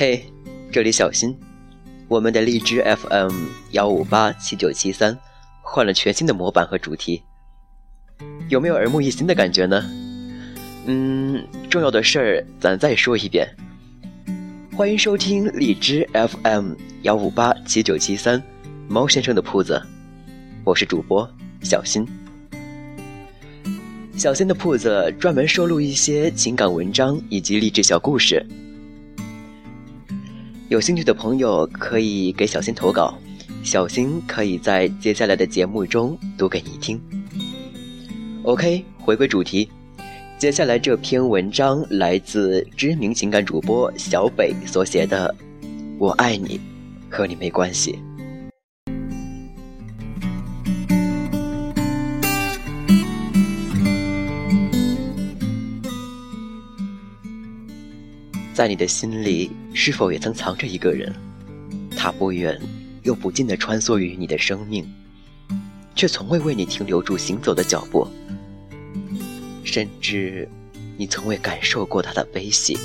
[0.00, 0.24] 嘿，
[0.72, 1.36] 这里小新，
[2.08, 3.34] 我们的荔枝 FM
[3.72, 5.14] 幺五八七九七三
[5.60, 7.22] 换了全新的模板和主题，
[8.48, 9.84] 有没有耳目一新的感觉呢？
[10.86, 13.46] 嗯，重要的事儿咱再说一遍，
[14.74, 16.72] 欢迎收听荔枝 FM
[17.02, 18.42] 幺五八七九七三
[18.88, 19.78] 猫先生的铺子，
[20.64, 21.30] 我是主播
[21.60, 22.08] 小新。
[24.16, 28.42] 小新的铺子专门收录一些情感文章以及励志小故事，
[30.70, 33.12] 有兴趣的朋友可以给小新投稿，
[33.64, 37.00] 小新可以在接下来的节目中读给你听。
[38.44, 39.68] OK，回归主题，
[40.38, 45.34] 接下来这篇文章来自知名情感主播小北所写的
[45.98, 46.60] 《我爱你，
[47.10, 47.98] 和你没关系》。
[58.60, 61.10] 在你的心里，是否也曾藏着一个人？
[61.96, 62.60] 他不远
[63.04, 64.86] 又不近地穿梭于你的生命，
[65.94, 68.06] 却从未为你停留住行走的脚步，
[69.64, 70.46] 甚至
[70.98, 72.76] 你从未感受过他的悲喜。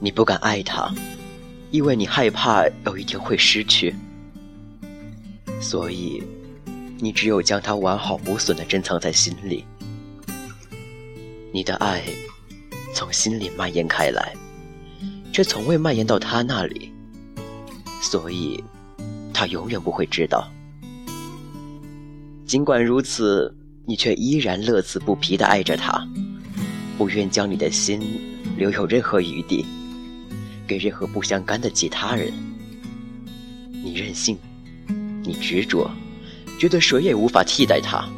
[0.00, 0.92] 你不敢爱他，
[1.70, 3.94] 因为你害怕有一天会失去，
[5.60, 6.20] 所以
[6.98, 9.64] 你只有将他完好无损地珍藏在心里。
[11.52, 12.02] 你的爱。
[12.94, 14.32] 从心里蔓延开来，
[15.32, 16.92] 却从未蔓延到他那里，
[18.00, 18.62] 所以，
[19.32, 20.48] 他永远不会知道。
[22.46, 23.52] 尽管如此，
[23.84, 26.06] 你却依然乐此不疲地爱着他，
[26.96, 28.00] 不愿将你的心
[28.56, 29.66] 留有任何余地，
[30.64, 32.32] 给任何不相干的其他人。
[33.82, 34.38] 你任性，
[35.24, 35.90] 你执着，
[36.60, 38.08] 觉得谁也无法替代他。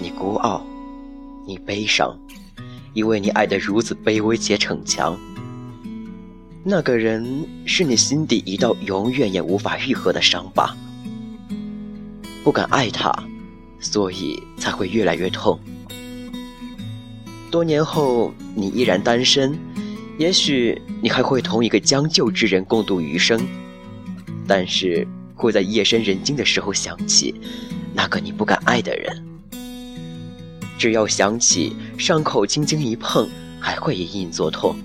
[0.00, 0.64] 你孤傲，
[1.46, 2.18] 你悲伤。
[2.94, 5.18] 因为你爱得如此卑微且逞强，
[6.62, 10.74] 那个人是你心底一道永远也无法愈合的伤疤。
[12.44, 13.12] 不敢爱他，
[13.80, 15.58] 所以才会越来越痛。
[17.50, 19.58] 多年后，你依然单身，
[20.18, 23.44] 也许你还会同一个将就之人共度余生，
[24.46, 27.34] 但是会在夜深人静的时候想起
[27.92, 29.33] 那个你不敢爱的人。
[30.84, 33.26] 只要想起，伤口轻轻一碰，
[33.58, 34.76] 还会隐隐作痛。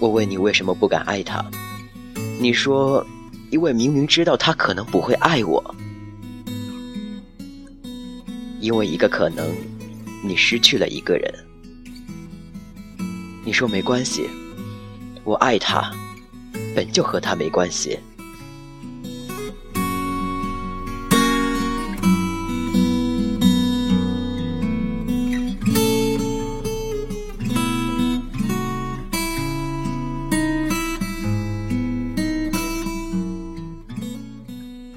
[0.00, 1.48] 我问你为什么不敢爱他，
[2.40, 3.06] 你说，
[3.50, 5.62] 因为明明知道他可能不会爱我，
[8.58, 9.54] 因为一个可能，
[10.24, 11.32] 你失去了一个人。
[13.44, 14.28] 你说没关系，
[15.22, 15.92] 我爱他，
[16.74, 17.96] 本就和他没关系。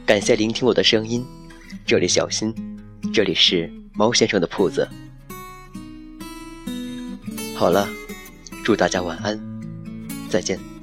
[0.08, 1.26] 感谢聆听我的声音，
[1.86, 2.56] 这里小心，
[3.14, 4.88] 这里是猫先生的铺子。
[7.54, 7.86] 好了，
[8.64, 9.38] 祝大家晚安，
[10.30, 10.77] 再见。